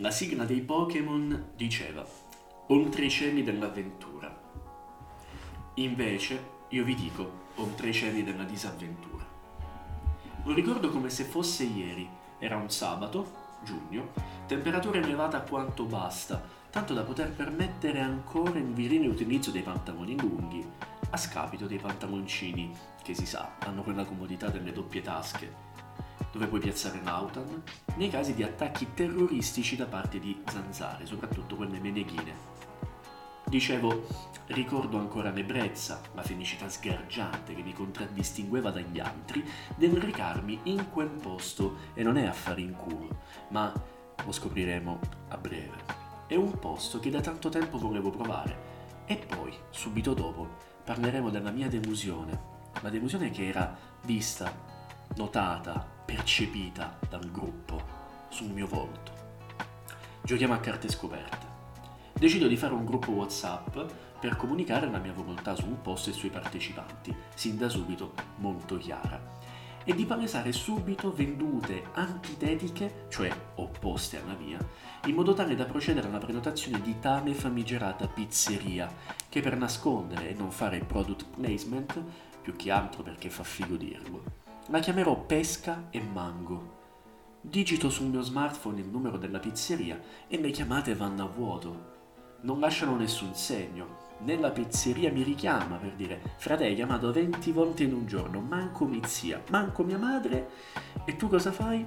La 0.00 0.12
sigla 0.12 0.44
dei 0.44 0.60
Pokémon 0.60 1.50
diceva 1.56 2.06
Oltre 2.68 3.06
i 3.06 3.10
cieli 3.10 3.42
dell'avventura. 3.42 4.32
Invece 5.74 6.40
io 6.68 6.84
vi 6.84 6.94
dico 6.94 7.46
Oltre 7.56 7.88
i 7.88 7.92
cieli 7.92 8.22
della 8.22 8.44
disavventura. 8.44 9.26
Lo 10.44 10.54
ricordo 10.54 10.90
come 10.90 11.10
se 11.10 11.24
fosse 11.24 11.64
ieri. 11.64 12.08
Era 12.38 12.54
un 12.54 12.70
sabato, 12.70 13.26
giugno, 13.64 14.12
temperatura 14.46 14.98
elevata 14.98 15.40
quanto 15.40 15.82
basta, 15.82 16.40
tanto 16.70 16.94
da 16.94 17.02
poter 17.02 17.32
permettere 17.32 17.98
ancora 17.98 18.56
il 18.56 18.72
virile 18.72 19.08
utilizzo 19.08 19.50
dei 19.50 19.62
pantaloni 19.62 20.16
lunghi, 20.16 20.64
a 21.10 21.16
scapito 21.16 21.66
dei 21.66 21.78
pantaloncini, 21.78 22.72
che 23.02 23.14
si 23.14 23.26
sa, 23.26 23.56
hanno 23.58 23.82
quella 23.82 24.04
comodità 24.04 24.48
delle 24.48 24.70
doppie 24.70 25.02
tasche, 25.02 25.66
dove 26.32 26.46
puoi 26.46 26.60
piazzare 26.60 27.00
l'autan, 27.02 27.62
nei 27.96 28.10
casi 28.10 28.34
di 28.34 28.42
attacchi 28.42 28.92
terroristici 28.94 29.76
da 29.76 29.86
parte 29.86 30.18
di 30.18 30.40
zanzare, 30.46 31.06
soprattutto 31.06 31.56
quelle 31.56 31.80
meneghine. 31.80 32.56
Dicevo, 33.48 34.06
ricordo 34.48 34.98
ancora 34.98 35.30
l'ebbrezza, 35.30 36.02
la 36.12 36.22
felicità 36.22 36.68
sgargiante 36.68 37.54
che 37.54 37.62
mi 37.62 37.72
contraddistingueva 37.72 38.70
dagli 38.70 39.00
altri 39.00 39.42
nel 39.76 39.96
recarmi 39.96 40.60
in 40.64 40.90
quel 40.90 41.08
posto 41.08 41.76
e 41.94 42.02
non 42.02 42.18
è 42.18 42.26
affare 42.26 42.60
in 42.60 42.74
culo, 42.74 43.22
ma 43.48 43.72
lo 44.22 44.32
scopriremo 44.32 45.00
a 45.28 45.36
breve. 45.38 46.06
È 46.26 46.34
un 46.34 46.58
posto 46.58 46.98
che 46.98 47.08
da 47.08 47.20
tanto 47.20 47.48
tempo 47.48 47.78
volevo 47.78 48.10
provare 48.10 49.04
e 49.06 49.16
poi, 49.16 49.54
subito 49.70 50.12
dopo, 50.12 50.56
parleremo 50.84 51.30
della 51.30 51.50
mia 51.50 51.68
delusione, 51.68 52.38
la 52.82 52.90
delusione 52.90 53.30
che 53.30 53.48
era 53.48 53.74
vista, 54.04 54.52
notata, 55.16 55.96
percepita 56.08 56.98
dal 57.06 57.30
gruppo 57.30 57.82
sul 58.30 58.48
mio 58.48 58.66
volto. 58.66 59.12
Giochiamo 60.22 60.54
a 60.54 60.58
carte 60.58 60.88
scoperte. 60.88 61.46
Decido 62.14 62.46
di 62.46 62.56
fare 62.56 62.72
un 62.72 62.86
gruppo 62.86 63.10
WhatsApp 63.10 63.76
per 64.18 64.36
comunicare 64.36 64.90
la 64.90 64.96
mia 64.96 65.12
volontà 65.12 65.54
su 65.54 65.66
un 65.66 65.82
posto 65.82 66.08
e 66.08 66.14
sui 66.14 66.30
partecipanti, 66.30 67.14
sin 67.34 67.58
da 67.58 67.68
subito 67.68 68.14
molto 68.36 68.78
chiara, 68.78 69.20
e 69.84 69.94
di 69.94 70.06
palesare 70.06 70.50
subito 70.52 71.12
vendute 71.12 71.84
antitetiche, 71.92 73.04
cioè 73.10 73.30
opposte 73.56 74.18
alla 74.18 74.34
mia, 74.34 74.58
in 75.04 75.14
modo 75.14 75.34
tale 75.34 75.54
da 75.54 75.66
procedere 75.66 76.08
alla 76.08 76.16
prenotazione 76.16 76.80
di 76.80 76.98
tale 76.98 77.34
famigerata 77.34 78.08
pizzeria, 78.08 78.90
che 79.28 79.42
per 79.42 79.58
nascondere 79.58 80.30
e 80.30 80.32
non 80.32 80.50
fare 80.50 80.78
product 80.78 81.26
placement, 81.38 82.02
più 82.40 82.56
che 82.56 82.70
altro 82.70 83.02
perché 83.02 83.28
fa 83.28 83.44
figo 83.44 83.76
dirlo, 83.76 84.47
la 84.70 84.80
chiamerò 84.80 85.16
Pesca 85.16 85.86
e 85.88 85.98
Mango. 86.00 86.76
Digito 87.40 87.88
sul 87.88 88.08
mio 88.08 88.20
smartphone 88.20 88.80
il 88.80 88.88
numero 88.88 89.16
della 89.16 89.38
pizzeria 89.38 89.98
e 90.28 90.38
le 90.38 90.50
chiamate 90.50 90.94
vanno 90.94 91.24
a 91.24 91.26
vuoto. 91.26 91.96
Non 92.42 92.60
lasciano 92.60 92.94
nessun 92.96 93.34
segno. 93.34 94.06
Nella 94.20 94.50
pizzeria 94.50 95.10
mi 95.10 95.22
richiama 95.22 95.76
per 95.76 95.94
dire 95.94 96.20
frate 96.36 96.66
hai 96.66 96.74
chiamato 96.74 97.10
20 97.10 97.50
volte 97.52 97.84
in 97.84 97.94
un 97.94 98.06
giorno, 98.06 98.40
manco 98.40 98.84
mia 98.84 99.06
zia, 99.06 99.42
manco 99.48 99.84
mia 99.84 99.96
madre 99.96 100.50
e 101.06 101.16
tu 101.16 101.28
cosa 101.28 101.50
fai? 101.50 101.86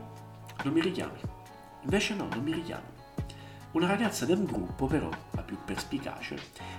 Non 0.64 0.74
mi 0.74 0.82
richiami. 0.82 1.20
Invece 1.84 2.16
no, 2.16 2.28
non 2.34 2.42
mi 2.42 2.54
richiami. 2.54 3.00
Una 3.74 3.88
ragazza 3.88 4.26
del 4.26 4.44
gruppo, 4.44 4.88
però, 4.88 5.10
la 5.32 5.44
più 5.44 5.58
perspicace, 5.64 6.36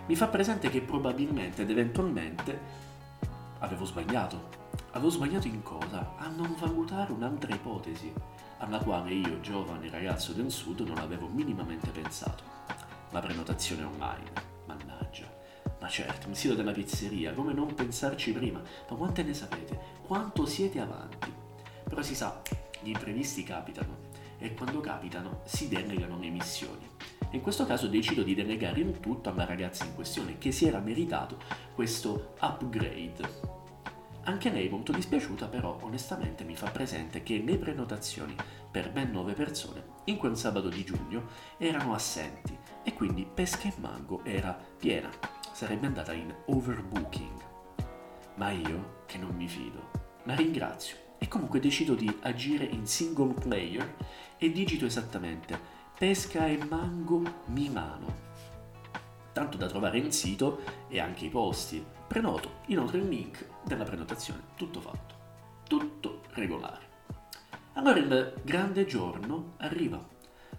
mi 0.07 0.17
fa 0.17 0.27
presente 0.27 0.69
che 0.69 0.81
probabilmente 0.81 1.63
ed 1.63 1.71
eventualmente 1.71 2.81
avevo 3.61 3.85
sbagliato 3.85 4.62
Avevo 4.95 5.09
sbagliato 5.09 5.47
in 5.47 5.63
cosa? 5.63 6.17
A 6.19 6.29
non 6.29 6.55
valutare 6.59 7.13
un'altra 7.13 7.55
ipotesi, 7.55 8.13
alla 8.59 8.77
quale 8.79 9.15
io, 9.15 9.41
giovane 9.41 9.89
ragazzo 9.89 10.35
del 10.35 10.51
sud, 10.51 10.81
non 10.81 10.99
avevo 10.99 11.29
minimamente 11.29 11.89
pensato. 11.89 12.45
La 13.11 13.21
prenotazione 13.21 13.85
online. 13.85 14.31
Mannaggia. 14.67 15.25
Ma 15.81 15.89
certo, 15.89 16.29
il 16.29 16.37
sito 16.37 16.55
della 16.55 16.73
pizzeria, 16.73 17.33
come 17.33 17.55
non 17.55 17.75
pensarci 17.75 18.33
prima? 18.33 18.61
Ma 18.91 18.97
quante 18.97 19.23
ne 19.23 19.33
sapete? 19.33 19.81
Quanto 20.07 20.45
siete 20.45 20.79
avanti? 20.79 21.33
Però 21.85 22.03
si 22.03 22.15
sa, 22.15 22.43
gli 22.83 22.91
imprevisti 22.91 23.45
capitano 23.45 24.11
e 24.37 24.53
quando 24.53 24.81
capitano 24.81 25.41
si 25.45 25.69
delegano 25.69 26.19
le 26.19 26.29
missioni. 26.29 26.87
In 27.31 27.41
questo 27.41 27.65
caso 27.65 27.87
decido 27.87 28.23
di 28.23 28.35
delegare 28.35 28.81
il 28.81 29.01
tutto 29.01 29.31
alla 29.31 29.47
ragazza 29.47 29.85
in 29.85 29.95
questione 29.95 30.37
che 30.37 30.53
si 30.53 30.67
era 30.67 30.81
meritato 30.81 31.39
questo 31.75 32.35
upgrade 32.41 33.52
anche 34.25 34.51
lei 34.51 34.69
molto 34.69 34.93
dispiaciuta 34.93 35.47
però 35.49 35.79
onestamente 35.83 36.45
mi 36.45 36.55
fa 36.55 36.71
presente 36.71 37.23
che 37.23 37.43
le 37.45 37.59
prenotazioni 37.59 38.35
per 38.71 38.91
ben 38.93 39.11
9 39.11 39.33
persone 39.35 39.85
in 40.05 40.17
quel 40.17 40.37
sabato 40.37 40.69
di 40.69 40.85
giugno 40.85 41.29
erano 41.59 41.95
assenti 41.95 42.57
e 42.83 42.95
quindi 42.95 43.27
Pesca 43.33 43.69
e 43.69 43.75
Mango 43.79 44.25
era 44.25 44.59
piena, 44.79 45.11
sarebbe 45.53 45.87
andata 45.87 46.13
in 46.13 46.35
overbooking. 46.47 47.51
Ma 48.37 48.51
io, 48.51 49.03
che 49.07 49.19
non 49.19 49.35
mi 49.35 49.47
fido, 49.47 49.91
la 50.25 50.35
ringrazio 50.35 50.97
e 51.19 51.29
comunque 51.29 51.61
decido 51.61 51.95
di 51.95 52.13
agire 52.23 52.65
in 52.65 52.87
single 52.87 53.35
player 53.35 53.95
e 54.39 54.51
digito 54.51 54.87
esattamente 54.87 55.57
Pesca 55.97 56.47
e 56.47 56.59
Mango 56.69 57.23
Milano 57.47 58.32
tanto 59.33 59.57
da 59.57 59.67
trovare 59.67 59.99
il 59.99 60.13
sito 60.13 60.61
e 60.89 61.01
anche 61.01 61.25
i 61.25 61.31
posti. 61.31 61.85
Prenoto 62.07 62.61
inoltre 62.67 62.99
il 62.99 63.09
link 63.09 63.47
della 63.65 63.85
prenotazione, 63.85 64.43
tutto 64.57 64.81
fatto, 64.81 65.15
tutto 65.67 66.23
regolare. 66.33 66.91
Allora 67.75 67.99
il 67.99 68.35
grande 68.45 68.85
giorno 68.85 69.55
arriva. 69.59 70.11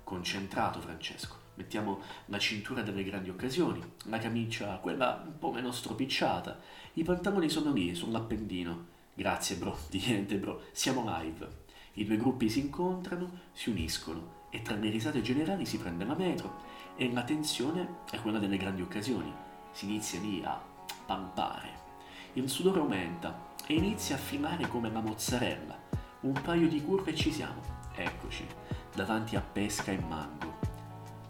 Concentrato 0.03 0.81
Francesco, 0.81 1.35
mettiamo 1.55 2.01
la 2.25 2.39
cintura 2.39 2.81
delle 2.81 3.03
grandi 3.03 3.29
occasioni, 3.29 3.81
la 4.05 4.17
camicia, 4.17 4.77
quella 4.77 5.23
un 5.25 5.37
po' 5.37 5.51
meno 5.51 5.71
stropicciata, 5.71 6.59
i 6.93 7.03
pantaloni 7.03 7.49
sono 7.49 7.71
lì 7.71 7.93
sull'appendino. 7.93 8.91
Grazie 9.13 9.57
bro, 9.57 9.77
di 9.89 10.01
niente 10.03 10.37
bro, 10.37 10.63
siamo 10.71 11.03
live. 11.05 11.61
I 11.93 12.05
due 12.05 12.17
gruppi 12.17 12.49
si 12.49 12.59
incontrano, 12.59 13.41
si 13.51 13.69
uniscono 13.69 14.41
e 14.49 14.63
tra 14.63 14.75
le 14.75 14.89
risate 14.89 15.21
generali 15.21 15.65
si 15.65 15.77
prende 15.77 16.05
la 16.05 16.15
metro 16.15 16.72
e 16.95 17.11
la 17.11 17.23
tensione 17.23 18.01
è 18.09 18.19
quella 18.21 18.39
delle 18.39 18.57
grandi 18.57 18.81
occasioni. 18.81 19.33
Si 19.71 19.85
inizia 19.85 20.19
lì 20.19 20.43
a 20.43 20.59
pampare. 21.05 21.81
Il 22.33 22.49
sudore 22.49 22.79
aumenta 22.79 23.51
e 23.65 23.73
inizia 23.73 24.15
a 24.15 24.19
filare 24.19 24.67
come 24.67 24.91
la 24.91 25.01
mozzarella. 25.01 25.77
Un 26.21 26.33
paio 26.41 26.67
di 26.67 26.83
curve 26.83 27.11
e 27.11 27.15
ci 27.15 27.31
siamo. 27.31 27.61
Eccoci, 27.95 28.45
davanti 28.93 29.35
a 29.35 29.41
pesca 29.41 29.91
e 29.91 29.97
mango. 29.97 30.59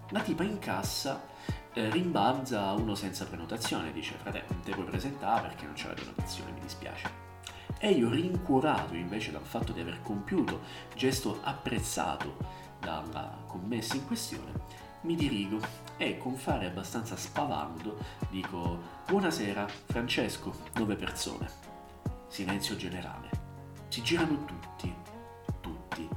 La 0.10 0.22
tipa 0.22 0.44
in 0.44 0.60
cassa 0.60 1.32
eh, 1.74 1.90
rimbalza 1.90 2.72
uno 2.74 2.94
senza 2.94 3.26
prenotazione, 3.26 3.92
dice 3.92 4.16
frate, 4.16 4.44
non 4.48 4.62
te 4.62 4.72
puoi 4.72 4.86
presentare 4.86 5.48
perché 5.48 5.66
non 5.66 5.74
c'è 5.74 5.88
la 5.88 5.94
prenotazione, 5.94 6.52
mi 6.52 6.60
dispiace. 6.60 7.22
E 7.80 7.90
io 7.90 8.10
rincuorato 8.10 8.94
invece 8.94 9.32
dal 9.32 9.44
fatto 9.44 9.72
di 9.72 9.82
aver 9.82 10.02
compiuto 10.02 10.62
gesto 10.96 11.40
apprezzato 11.42 12.38
dalla 12.80 13.38
commessa 13.48 13.96
in 13.96 14.06
questione, 14.06 14.52
mi 15.04 15.16
dirigo 15.16 15.60
e 15.98 16.18
con 16.18 16.36
fare 16.36 16.68
abbastanza 16.68 17.16
spavaldo 17.16 17.98
dico 18.30 19.02
Buonasera, 19.06 19.68
Francesco, 19.68 20.54
nove 20.76 20.96
persone. 20.96 21.50
Silenzio 22.28 22.76
generale. 22.76 23.30
Si 23.90 24.02
girano 24.02 24.44
tutti, 24.46 24.94
tutti. 25.60 26.10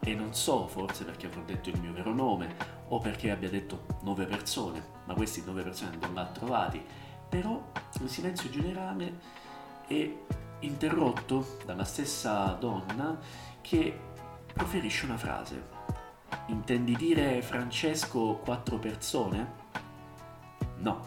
E 0.00 0.14
non 0.14 0.32
so, 0.32 0.66
forse 0.68 1.04
perché 1.04 1.26
avrò 1.26 1.42
detto 1.42 1.68
il 1.68 1.80
mio 1.80 1.92
vero 1.92 2.14
nome 2.14 2.54
o 2.88 2.98
perché 2.98 3.30
abbia 3.30 3.50
detto 3.50 3.84
nove 4.02 4.24
persone, 4.26 4.82
ma 5.04 5.14
questi 5.14 5.42
nove 5.44 5.62
persone 5.62 5.96
non 6.00 6.14
l'ha 6.14 6.26
trovati. 6.26 6.82
Però 7.28 7.62
il 8.00 8.08
silenzio 8.08 8.48
generale 8.48 9.18
è 9.86 10.10
interrotto 10.60 11.58
dalla 11.66 11.84
stessa 11.84 12.56
donna 12.58 13.18
che 13.60 13.98
proferisce 14.52 15.04
una 15.04 15.18
frase 15.18 15.78
Intendi 16.50 16.96
dire 16.96 17.42
Francesco 17.42 18.34
quattro 18.42 18.76
persone? 18.76 19.52
No, 20.78 21.00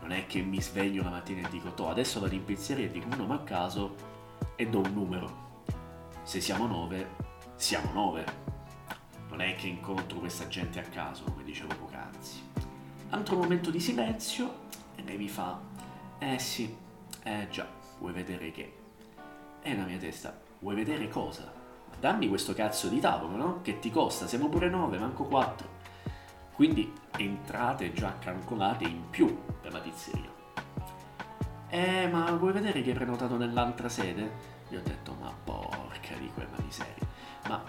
non 0.00 0.10
è 0.10 0.26
che 0.26 0.42
mi 0.42 0.60
sveglio 0.60 1.04
la 1.04 1.10
mattina 1.10 1.46
e 1.46 1.50
dico, 1.50 1.72
to, 1.74 1.88
adesso 1.88 2.18
vado 2.18 2.34
in 2.34 2.44
pizzeria 2.44 2.86
e 2.86 2.90
dico 2.90 3.06
un 3.08 3.18
nome 3.18 3.34
a 3.34 3.44
caso 3.44 3.94
e 4.56 4.68
do 4.68 4.80
un 4.80 4.92
numero. 4.92 5.62
Se 6.24 6.40
siamo 6.40 6.66
nove, 6.66 7.08
siamo 7.54 7.92
nove. 7.92 8.24
Non 9.28 9.40
è 9.42 9.54
che 9.54 9.68
incontro 9.68 10.18
questa 10.18 10.48
gente 10.48 10.80
a 10.80 10.82
caso, 10.82 11.22
come 11.22 11.44
dicevo 11.44 11.72
poc'anzi. 11.76 12.42
Altro 13.10 13.36
momento 13.36 13.70
di 13.70 13.78
silenzio 13.78 14.62
e 14.96 15.04
lei 15.04 15.16
mi 15.16 15.28
fa, 15.28 15.56
eh 16.18 16.38
sì, 16.40 16.76
eh 17.22 17.46
già, 17.48 17.68
vuoi 18.00 18.12
vedere 18.12 18.50
che? 18.50 18.76
E 19.62 19.76
la 19.76 19.84
mia 19.84 19.98
testa, 19.98 20.36
vuoi 20.58 20.74
vedere 20.74 21.08
cosa? 21.08 21.62
Dammi 22.04 22.28
questo 22.28 22.52
cazzo 22.52 22.88
di 22.88 23.00
tavolo, 23.00 23.34
no? 23.34 23.60
Che 23.62 23.78
ti 23.78 23.90
costa, 23.90 24.26
siamo 24.26 24.50
pure 24.50 24.68
9, 24.68 24.98
manco 24.98 25.24
4. 25.24 25.66
Quindi 26.52 26.92
entrate 27.16 27.94
già 27.94 28.18
calcolate 28.18 28.84
in 28.84 29.08
più 29.08 29.34
per 29.58 29.72
la 29.72 29.78
pizzeria. 29.78 30.30
Eh, 31.68 32.06
ma 32.08 32.30
vuoi 32.32 32.52
vedere 32.52 32.82
che 32.82 32.90
hai 32.90 32.94
prenotato 32.94 33.38
nell'altra 33.38 33.88
sede? 33.88 34.52
Gli 34.68 34.76
ho 34.76 34.82
detto, 34.82 35.16
ma 35.18 35.32
porca 35.44 36.14
di 36.18 36.30
quella 36.34 36.58
miseria. 36.62 37.06
Ma 37.48 37.64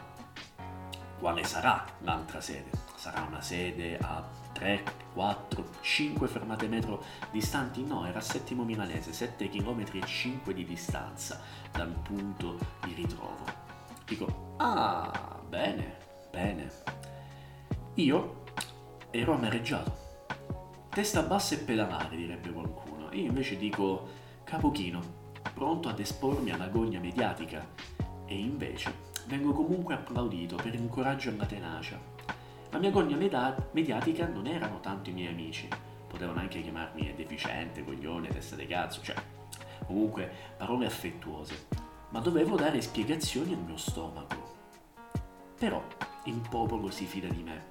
quale 1.17 1.45
sarà 1.45 1.85
l'altra 1.99 2.41
sede? 2.41 2.83
sarà 2.97 3.21
una 3.21 3.41
sede 3.41 3.97
a 3.99 4.21
3, 4.51 4.83
4, 5.13 5.69
5 5.79 6.27
fermate 6.27 6.67
metro 6.67 7.01
distanti? 7.31 7.85
No, 7.85 8.05
era 8.05 8.19
a 8.19 8.21
Settimo 8.21 8.65
Milanese, 8.65 9.13
7 9.13 9.47
km 9.47 9.85
e 9.93 10.05
5 10.05 10.53
di 10.53 10.65
distanza 10.65 11.39
dal 11.71 11.93
punto 12.03 12.57
di 12.83 12.93
ritrovo. 12.93 13.64
Ah, 14.67 15.41
bene, 15.47 15.95
bene. 16.31 16.71
Io 17.93 18.45
ero 19.11 19.33
amareggiato. 19.33 19.95
Testa 20.89 21.21
bassa 21.21 21.53
e 21.53 21.59
pedalare, 21.59 22.15
direbbe 22.15 22.49
qualcuno. 22.49 23.09
Io 23.11 23.27
invece 23.27 23.57
dico 23.57 24.07
capochino, 24.43 25.01
pronto 25.53 25.87
ad 25.87 25.99
espormi 25.99 26.49
alla 26.49 26.69
gogna 26.69 26.99
mediatica. 26.99 27.63
E 28.25 28.39
invece 28.39 28.91
vengo 29.27 29.53
comunque 29.53 29.93
applaudito 29.93 30.55
per 30.55 30.73
il 30.73 30.89
coraggio 30.89 31.29
e 31.29 31.35
la 31.35 31.45
tenacia. 31.45 31.99
La 32.71 32.79
mia 32.79 32.89
gogna 32.89 33.17
meda- 33.17 33.55
mediatica 33.69 34.25
non 34.25 34.47
erano 34.47 34.79
tanto 34.79 35.11
i 35.11 35.13
miei 35.13 35.31
amici, 35.31 35.67
potevano 36.07 36.39
anche 36.39 36.63
chiamarmi 36.63 37.13
deficiente, 37.15 37.83
coglione, 37.83 38.29
testa 38.29 38.55
di 38.55 38.65
cazzo, 38.65 39.03
cioè 39.03 39.15
comunque 39.85 40.27
parole 40.57 40.87
affettuose, 40.87 41.67
ma 42.09 42.19
dovevo 42.19 42.55
dare 42.55 42.81
spiegazioni 42.81 43.53
al 43.53 43.59
mio 43.59 43.77
stomaco. 43.77 44.44
Però 45.57 45.83
il 46.25 46.41
popolo 46.49 46.89
si 46.91 47.05
fida 47.05 47.27
di 47.27 47.41
me 47.43 47.65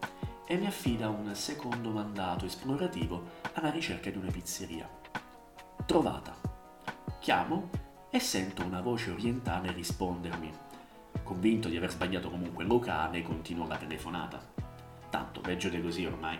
e 0.46 0.56
mi 0.56 0.66
affida 0.66 1.08
un 1.08 1.34
secondo 1.34 1.90
mandato 1.90 2.46
esplorativo 2.46 3.22
alla 3.54 3.70
ricerca 3.70 4.10
di 4.10 4.18
una 4.18 4.30
pizzeria. 4.30 4.88
Trovata. 5.86 6.34
Chiamo 7.20 7.70
e 8.10 8.20
sento 8.20 8.64
una 8.64 8.80
voce 8.80 9.10
orientale 9.10 9.72
rispondermi. 9.72 10.52
Convinto 11.22 11.68
di 11.68 11.76
aver 11.76 11.90
sbagliato 11.90 12.30
comunque 12.30 12.64
locale, 12.64 13.22
continuo 13.22 13.66
la 13.66 13.76
telefonata. 13.76 14.40
Tanto 15.10 15.40
peggio 15.40 15.68
di 15.68 15.80
così 15.80 16.04
ormai. 16.04 16.38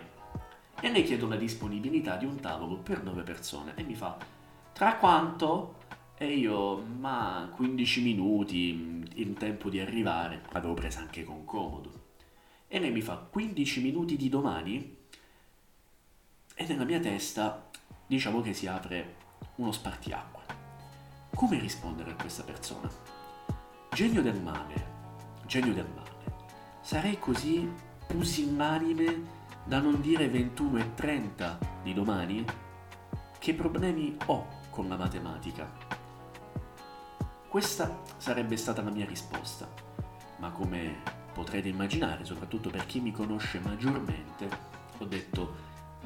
E 0.79 0.91
le 0.91 1.03
chiedo 1.03 1.27
la 1.27 1.35
disponibilità 1.35 2.15
di 2.17 2.25
un 2.25 2.39
tavolo 2.39 2.77
per 2.77 3.03
nove 3.03 3.23
persone 3.23 3.73
e 3.75 3.83
mi 3.83 3.95
fa 3.95 4.17
tra 4.75 4.97
quanto? 4.97 5.75
E 6.17 6.27
io, 6.27 6.77
ma 6.77 7.51
15 7.53 8.01
minuti, 8.01 9.03
il 9.15 9.33
tempo 9.33 9.69
di 9.69 9.81
arrivare, 9.81 10.43
l'avevo 10.51 10.73
presa 10.73 11.01
anche 11.01 11.25
con 11.25 11.43
comodo. 11.43 12.03
E 12.69 12.79
lei 12.79 12.91
mi 12.91 13.01
fa 13.01 13.17
15 13.17 13.81
minuti 13.81 14.15
di 14.15 14.29
domani? 14.29 14.97
E 16.55 16.65
nella 16.67 16.85
mia 16.85 17.01
testa 17.01 17.69
diciamo 18.07 18.39
che 18.39 18.53
si 18.53 18.65
apre 18.65 19.15
uno 19.55 19.73
spartiacque. 19.73 20.43
Come 21.35 21.59
rispondere 21.59 22.11
a 22.11 22.15
questa 22.15 22.43
persona? 22.43 22.89
Genio 23.91 24.21
del 24.21 24.39
male, 24.39 24.87
genio 25.45 25.73
del 25.73 25.89
male. 25.93 26.33
Sarei 26.79 27.19
così 27.19 27.69
pusillanime 28.07 29.21
da 29.65 29.79
non 29.79 29.99
dire 29.99 30.29
21 30.29 30.79
e 30.79 30.93
30 30.93 31.59
di 31.83 31.93
domani? 31.93 32.45
Che 33.37 33.53
problemi 33.53 34.15
ho 34.27 34.47
con 34.69 34.87
la 34.87 34.95
matematica? 34.95 36.04
Questa 37.55 38.01
sarebbe 38.17 38.57
stata 38.57 38.81
la 38.81 38.89
mia 38.89 39.05
risposta, 39.05 39.65
ma 40.39 40.51
come 40.51 41.01
potrete 41.31 41.69
immaginare, 41.69 42.25
soprattutto 42.25 42.69
per 42.69 42.85
chi 42.85 42.99
mi 42.99 43.13
conosce 43.13 43.59
maggiormente, 43.59 44.49
ho 44.97 45.05
detto 45.05 45.55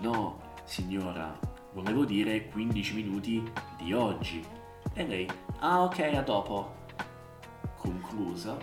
no, 0.02 0.54
signora, 0.66 1.40
volevo 1.74 2.06
dire 2.06 2.50
15 2.50 2.94
minuti 2.94 3.52
di 3.78 3.94
oggi. 3.94 4.46
E 4.94 5.08
lei, 5.08 5.28
ah 5.62 5.82
ok, 5.82 6.00
a 6.14 6.22
dopo 6.22 6.86
conclusa 7.78 8.56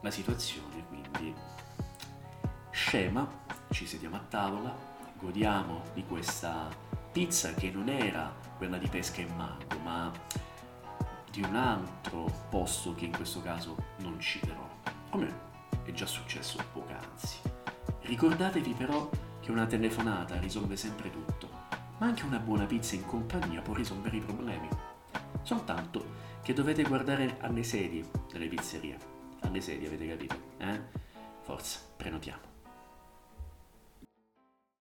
la 0.00 0.10
situazione, 0.10 0.84
quindi 0.88 1.32
scema, 2.72 3.24
ci 3.70 3.86
sediamo 3.86 4.16
a 4.16 4.24
tavola, 4.28 4.76
godiamo 5.16 5.82
di 5.94 6.04
questa 6.04 6.89
pizza 7.12 7.54
che 7.54 7.70
non 7.70 7.88
era 7.88 8.32
quella 8.56 8.78
di 8.78 8.86
pesca 8.86 9.20
in 9.20 9.34
mango, 9.34 9.78
ma 9.82 10.12
di 11.30 11.42
un 11.42 11.56
altro 11.56 12.30
posto 12.48 12.94
che 12.94 13.06
in 13.06 13.12
questo 13.12 13.42
caso 13.42 13.76
non 13.98 14.18
citerò, 14.20 14.68
come 15.10 15.48
è 15.84 15.92
già 15.92 16.06
successo 16.06 16.58
poc'anzi. 16.72 17.38
Ricordatevi 18.02 18.74
però 18.74 19.08
che 19.40 19.50
una 19.50 19.66
telefonata 19.66 20.38
risolve 20.38 20.76
sempre 20.76 21.10
tutto, 21.10 21.48
ma 21.98 22.06
anche 22.06 22.24
una 22.24 22.38
buona 22.38 22.64
pizza 22.64 22.94
in 22.94 23.04
compagnia 23.04 23.60
può 23.60 23.74
risolvere 23.74 24.16
i 24.16 24.20
problemi. 24.20 24.68
Soltanto 25.42 26.18
che 26.42 26.52
dovete 26.52 26.84
guardare 26.84 27.38
alle 27.40 27.64
sedie 27.64 28.08
delle 28.30 28.46
pizzerie. 28.46 28.98
Alle 29.40 29.60
sedie, 29.60 29.88
avete 29.88 30.08
capito? 30.08 30.36
Eh? 30.58 30.80
Forza, 31.42 31.80
prenotiamo. 31.96 32.49